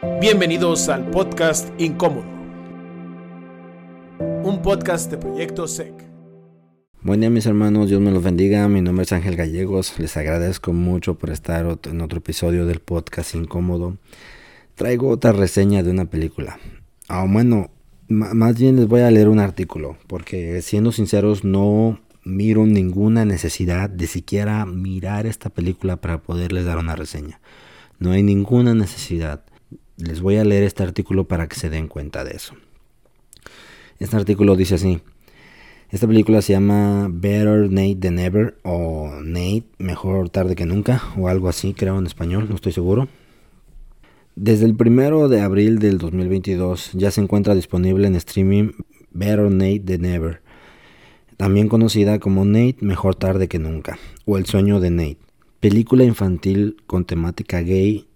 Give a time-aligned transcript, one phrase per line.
[0.00, 2.24] Bienvenidos al podcast Incómodo,
[4.44, 5.92] un podcast de Proyecto SEC.
[7.02, 10.72] Buen día mis hermanos, Dios me los bendiga, mi nombre es Ángel Gallegos, les agradezco
[10.72, 13.96] mucho por estar en otro episodio del podcast Incómodo.
[14.76, 16.60] Traigo otra reseña de una película.
[17.08, 17.72] Ah, bueno,
[18.06, 23.90] más bien les voy a leer un artículo, porque siendo sinceros no miro ninguna necesidad
[23.90, 27.40] de siquiera mirar esta película para poderles dar una reseña.
[27.98, 29.42] No hay ninguna necesidad.
[29.98, 32.54] Les voy a leer este artículo para que se den cuenta de eso.
[33.98, 35.00] Este artículo dice así.
[35.90, 41.28] Esta película se llama Better Nate Than Ever o Nate, mejor tarde que nunca o
[41.28, 43.08] algo así, creo en español, no estoy seguro.
[44.36, 48.72] Desde el primero de abril del 2022 ya se encuentra disponible en streaming
[49.10, 50.42] Better Nate Than Ever,
[51.36, 55.18] también conocida como Nate Mejor tarde que nunca o El sueño de Nate,
[55.58, 58.07] película infantil con temática gay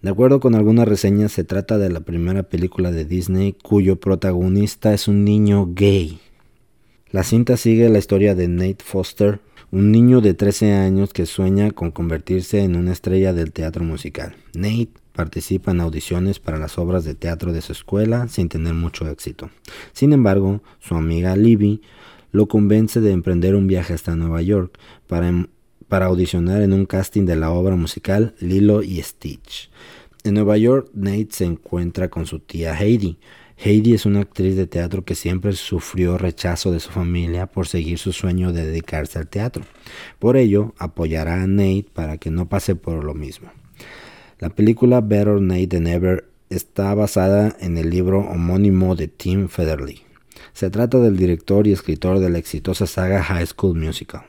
[0.00, 4.94] De acuerdo con algunas reseñas, se trata de la primera película de Disney cuyo protagonista
[4.94, 6.20] es un niño gay.
[7.10, 9.40] La cinta sigue la historia de Nate Foster,
[9.72, 14.36] un niño de 13 años que sueña con convertirse en una estrella del teatro musical.
[14.54, 19.08] Nate participa en audiciones para las obras de teatro de su escuela sin tener mucho
[19.08, 19.50] éxito.
[19.92, 21.82] Sin embargo, su amiga Libby
[22.30, 25.48] lo convence de emprender un viaje hasta Nueva York para
[25.88, 29.70] para audicionar en un casting de la obra musical Lilo y Stitch.
[30.24, 33.18] En Nueva York, Nate se encuentra con su tía Heidi.
[33.56, 37.98] Heidi es una actriz de teatro que siempre sufrió rechazo de su familia por seguir
[37.98, 39.64] su sueño de dedicarse al teatro.
[40.18, 43.50] Por ello, apoyará a Nate para que no pase por lo mismo.
[44.38, 50.02] La película Better Nate Than Ever está basada en el libro homónimo de Tim Federle.
[50.52, 54.22] Se trata del director y escritor de la exitosa saga High School Musical.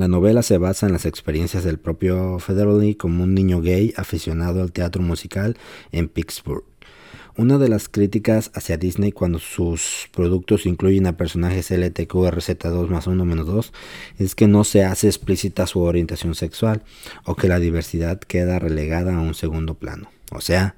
[0.00, 4.62] La novela se basa en las experiencias del propio Federley como un niño gay aficionado
[4.62, 5.58] al teatro musical
[5.92, 6.64] en Pittsburgh.
[7.36, 13.22] Una de las críticas hacia Disney cuando sus productos incluyen a personajes LTQRZ2 más 1
[13.26, 13.74] menos 2
[14.18, 16.82] es que no se hace explícita su orientación sexual
[17.26, 20.10] o que la diversidad queda relegada a un segundo plano.
[20.32, 20.76] O sea,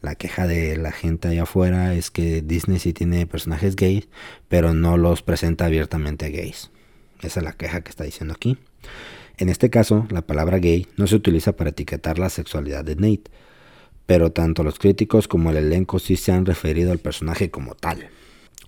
[0.00, 4.08] la queja de la gente allá afuera es que Disney sí tiene personajes gays,
[4.48, 6.70] pero no los presenta abiertamente gays.
[7.22, 8.58] Esa es la queja que está diciendo aquí.
[9.38, 13.30] En este caso, la palabra gay no se utiliza para etiquetar la sexualidad de Nate,
[14.06, 18.10] pero tanto los críticos como el elenco sí se han referido al personaje como tal.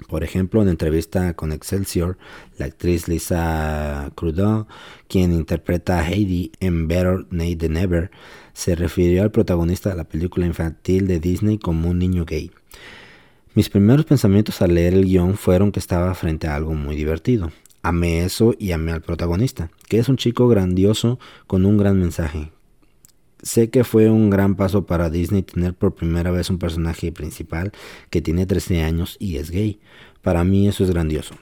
[0.08, 2.18] Por ejemplo, en entrevista con Excelsior,
[2.58, 4.66] la actriz Lisa Crudeau,
[5.06, 8.10] quien interpreta a Heidi en Better Nate Than Ever,
[8.54, 12.50] se refirió al protagonista de la película infantil de Disney como un niño gay.
[13.54, 17.52] Mis primeros pensamientos al leer el guion fueron que estaba frente a algo muy divertido,
[17.84, 22.50] amé eso y amé al protagonista, que es un chico grandioso con un gran mensaje.
[23.42, 27.72] Sé que fue un gran paso para Disney tener por primera vez un personaje principal
[28.08, 29.80] que tiene 13 años y es gay.
[30.22, 31.34] Para mí eso es grandioso.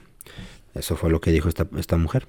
[0.75, 2.27] Eso fue lo que dijo esta, esta mujer.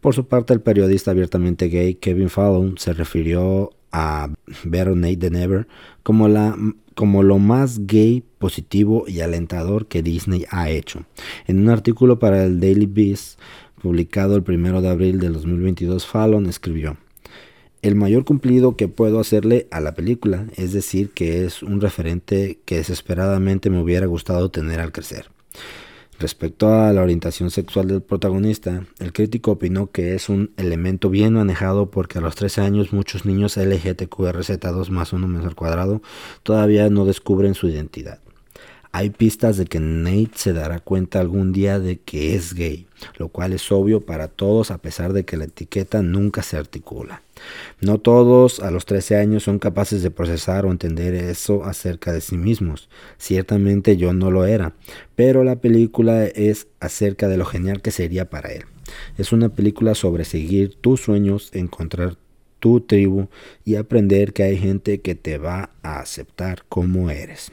[0.00, 4.28] Por su parte, el periodista abiertamente gay Kevin Fallon se refirió a
[4.64, 5.68] Better Nate Than Ever
[6.02, 6.58] como, la,
[6.96, 11.04] como lo más gay, positivo y alentador que Disney ha hecho.
[11.46, 13.38] En un artículo para el Daily Beast,
[13.80, 16.96] publicado el 1 de abril de 2022, Fallon escribió,
[17.82, 22.58] el mayor cumplido que puedo hacerle a la película, es decir, que es un referente
[22.64, 25.30] que desesperadamente me hubiera gustado tener al crecer.
[26.18, 31.34] Respecto a la orientación sexual del protagonista, el crítico opinó que es un elemento bien
[31.34, 36.02] manejado porque a los 13 años muchos niños LGTQRZ2 más 1 menos al cuadrado
[36.42, 38.23] todavía no descubren su identidad.
[38.96, 42.86] Hay pistas de que Nate se dará cuenta algún día de que es gay,
[43.18, 47.20] lo cual es obvio para todos a pesar de que la etiqueta nunca se articula.
[47.80, 52.20] No todos a los 13 años son capaces de procesar o entender eso acerca de
[52.20, 52.88] sí mismos.
[53.18, 54.74] Ciertamente yo no lo era,
[55.16, 58.62] pero la película es acerca de lo genial que sería para él.
[59.18, 62.16] Es una película sobre seguir tus sueños, encontrar
[62.60, 63.26] tu tribu
[63.64, 67.50] y aprender que hay gente que te va a aceptar como eres.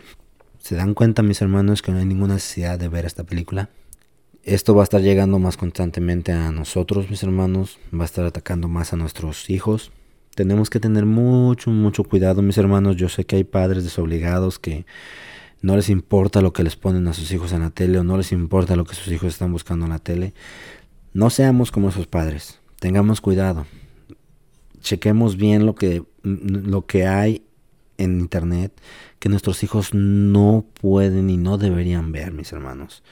[0.62, 3.70] ¿Se dan cuenta mis hermanos que no hay ninguna necesidad de ver esta película?
[4.44, 8.68] esto va a estar llegando más constantemente a nosotros, mis hermanos, va a estar atacando
[8.68, 9.92] más a nuestros hijos.
[10.36, 12.96] Tenemos que tener mucho, mucho cuidado, mis hermanos.
[12.96, 14.86] Yo sé que hay padres desobligados que
[15.62, 18.18] no les importa lo que les ponen a sus hijos en la tele o no
[18.18, 20.34] les importa lo que sus hijos están buscando en la tele.
[21.14, 22.60] No seamos como esos padres.
[22.80, 23.68] Tengamos cuidado.
[24.80, 27.44] Chequemos bien lo que, lo que hay
[27.98, 28.72] en internet
[29.20, 33.04] que nuestros hijos no pueden y no deberían ver, mis hermanos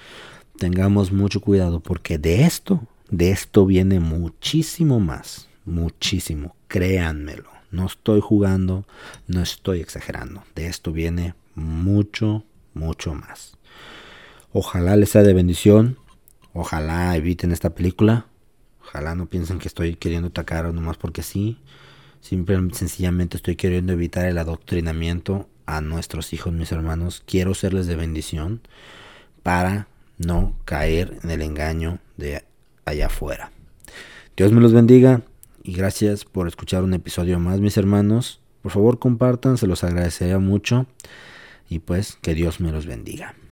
[0.60, 7.50] tengamos mucho cuidado porque de esto, de esto viene muchísimo más, muchísimo, créanmelo.
[7.72, 8.86] No estoy jugando,
[9.28, 10.44] no estoy exagerando.
[10.56, 12.44] De esto viene mucho,
[12.74, 13.58] mucho más.
[14.52, 15.98] Ojalá les sea de bendición.
[16.54, 18.26] Ojalá eviten esta película.
[18.82, 21.60] Ojalá no piensen que estoy queriendo atacar nomás porque sí.
[22.22, 27.24] Simplemente, sencillamente estoy queriendo evitar el adoctrinamiento a nuestros hijos, mis hermanos.
[27.26, 28.62] Quiero serles de bendición
[29.44, 29.88] para
[30.18, 32.44] no caer en el engaño de
[32.86, 33.52] allá afuera.
[34.36, 35.22] Dios me los bendiga
[35.64, 38.42] y gracias por escuchar un episodio más, mis hermanos.
[38.62, 40.86] Por favor, compartan, se los agradecería mucho.
[41.70, 43.36] Y pues que Dios me los bendiga.